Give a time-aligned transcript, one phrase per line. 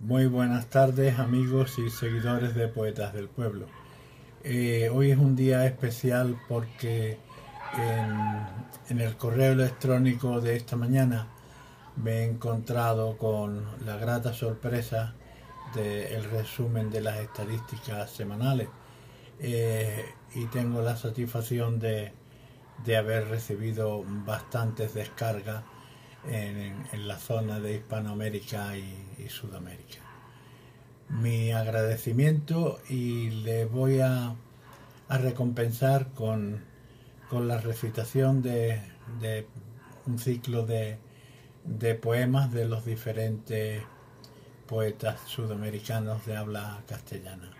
[0.00, 3.66] Muy buenas tardes amigos y seguidores de Poetas del Pueblo.
[4.42, 7.18] Eh, hoy es un día especial porque
[8.88, 11.26] en, el correo electrónico de esta mañana
[12.02, 15.12] me he encontrado con la grata sorpresa
[15.74, 18.70] del resumen de las estadísticas semanales
[19.38, 22.14] eh, y tengo la satisfacción de,
[22.98, 25.62] haber recibido bastantes descargas
[26.28, 30.00] en, la zona de Hispanoamérica y, Sudamérica.
[31.08, 34.34] Mi agradecimiento y le voy a,
[35.08, 36.64] recompensar con,
[37.32, 38.80] la recitación de,
[40.06, 40.98] un ciclo de,
[42.00, 43.82] poemas de los diferentes
[44.66, 47.50] poetas sudamericanos de habla castellana.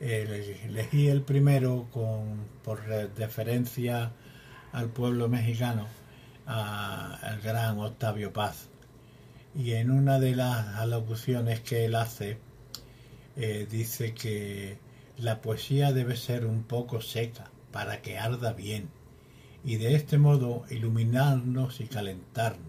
[0.00, 4.12] elegí el primero con, por deferencia
[4.72, 5.99] al pueblo mexicano
[6.50, 8.68] al gran Octavio Paz.
[9.54, 12.38] Y en una de las alocuciones que él hace,
[13.36, 14.78] eh, dice que
[15.16, 18.88] la poesía debe ser un poco seca para que arda bien
[19.64, 22.66] y de este modo iluminarnos y calentarnos.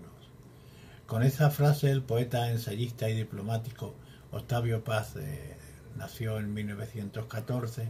[1.08, 3.96] Con esa frase el poeta, ensayista y diplomático
[4.32, 5.58] Octavio Paz eh,
[5.98, 7.90] nació en 1914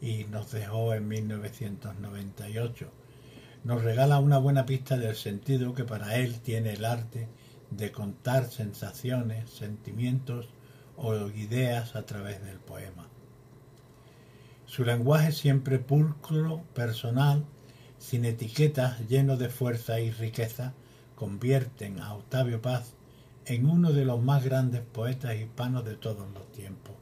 [0.00, 2.90] y nos dejó en 1998
[3.64, 7.28] nos regala una buena pista del sentido que para él tiene el arte
[7.70, 10.48] de contar sensaciones, sentimientos
[10.96, 13.08] o ideas a través del poema.
[14.66, 17.44] Su lenguaje siempre pulcro, personal,
[17.98, 20.74] sin etiquetas, lleno de fuerza y riqueza,
[21.14, 22.94] convierten a Octavio Paz
[23.46, 26.94] en uno de los más grandes poetas hispanos de todos los tiempos.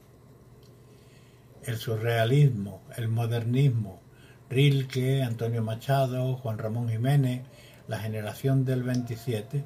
[1.63, 4.01] El surrealismo, el modernismo,
[4.49, 7.41] Rilke, Antonio Machado, Juan Ramón Jiménez,
[7.89, 9.65] la generación del 27,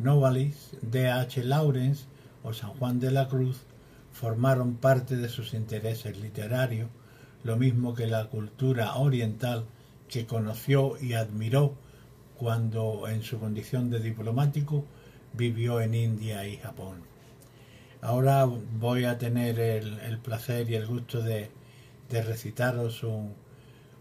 [0.00, 1.44] Novalis, D.H.
[1.44, 2.06] Lawrence
[2.42, 3.60] o San Juan de la Cruz
[4.10, 6.90] formaron parte de sus intereses literarios,
[7.44, 9.66] lo mismo que la cultura oriental
[10.08, 11.76] que conoció y admiró
[12.36, 14.84] cuando en su condición de diplomático
[15.32, 17.02] vivió en India y Japón.
[18.00, 21.50] Ahora voy a tener el, placer y el gusto de
[22.10, 23.34] recitaros un,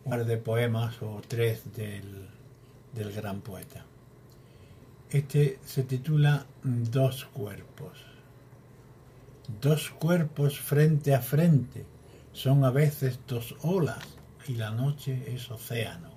[0.09, 2.29] par de poemas o tres del,
[2.94, 3.85] del gran poeta.
[5.09, 7.97] Este se titula Dos cuerpos.
[9.62, 11.85] Dos cuerpos frente a frente
[12.31, 16.12] son a veces dos olas y la noche es océano.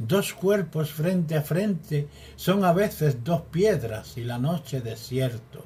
[0.00, 5.64] Dos cuerpos frente a frente son a veces dos piedras y la noche desierto.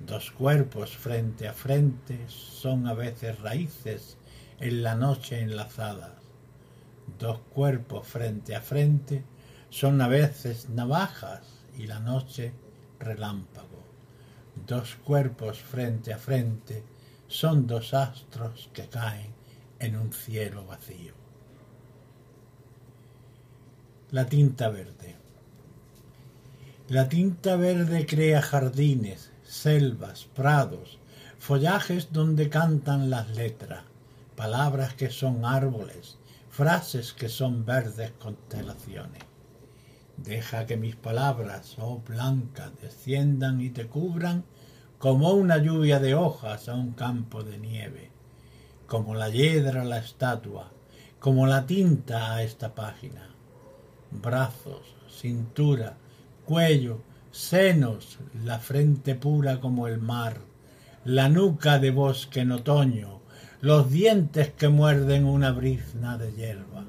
[0.00, 4.18] Dos cuerpos frente a frente son a veces raíces
[4.60, 6.25] en la noche enlazadas
[7.18, 9.24] dos cuerpos frente a frente
[9.70, 11.42] son a veces navajas
[11.76, 12.52] y la noche
[12.98, 13.84] relámpago.
[14.66, 16.82] Dos cuerpos frente a frente
[17.28, 19.34] son dos astros que caen
[19.78, 21.14] en un cielo vacío.
[24.10, 25.16] La tinta verde.
[26.88, 30.98] La tinta verde crea jardines, selvas, prados,
[31.38, 33.82] follajes donde cantan las letras,
[34.36, 36.18] palabras que son árboles,
[36.56, 39.22] frases que son verdes constelaciones.
[40.16, 44.42] Deja que mis palabras, oh blanca, desciendan y te cubran
[44.98, 48.10] como una lluvia de hojas a un campo de nieve,
[48.86, 50.72] como la hiedra a la estatua,
[51.18, 53.28] como la tinta a esta página.
[54.10, 55.98] Brazos, cintura,
[56.46, 57.02] cuello,
[57.32, 60.40] senos, la frente pura como el mar,
[61.04, 63.20] la nuca de bosque en otoño,
[63.60, 66.84] los dientes que muerden una brizna de hierba.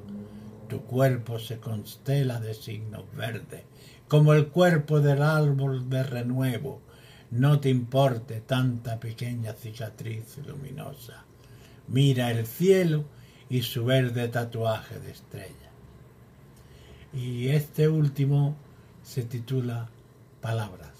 [0.67, 3.63] Tu cuerpo se constela de signos verdes,
[4.07, 6.81] como el cuerpo del árbol de renuevo.
[7.31, 11.23] No te importe tanta pequeña cicatriz luminosa.
[11.87, 13.05] Mira el cielo
[13.49, 15.71] y su verde tatuaje de estrella.
[17.13, 18.55] Y este último
[19.03, 19.89] se titula
[20.41, 20.91] Palabras.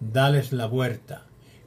[0.00, 1.25] Dales la vuelta,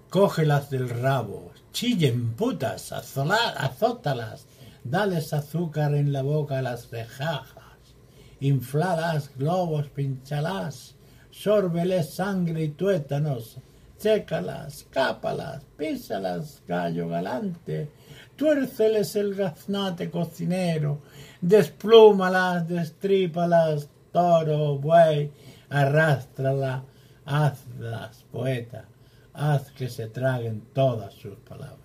[0.09, 4.47] cógelas del rabo, chillen putas, azótalas,
[4.83, 7.95] dales azúcar en la boca a las rejajas,
[8.39, 10.95] infladas globos pinchalas,
[11.29, 13.57] sórbeles sangre y tuétanos,
[13.99, 17.91] chécalas, cápalas, písalas, gallo galante,
[18.35, 21.01] tuérceles el gaznate cocinero,
[21.39, 25.31] desplúmalas, destrípalas, toro, buey,
[25.69, 26.83] arrástrala,
[27.25, 28.85] hazlas, poeta
[29.33, 31.79] haz que se traguen todas sus palabras.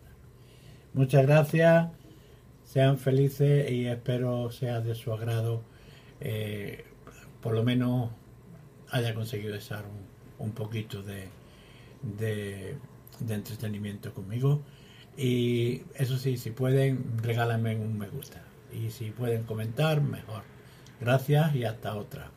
[0.93, 1.89] Muchas gracias,
[2.65, 5.63] sean felices y espero sea de su agrado,
[6.21, 6.85] eh,
[7.41, 8.11] por lo menos
[8.91, 9.85] haya conseguido echar
[10.39, 11.29] un, poquito de,
[12.03, 12.77] de,
[13.21, 14.63] de entretenimiento conmigo.
[15.17, 18.43] Y eso sí, si pueden, regálenme un me gusta.
[18.73, 20.43] Y si pueden comentar, mejor.
[21.01, 22.31] Gracias y hasta otra.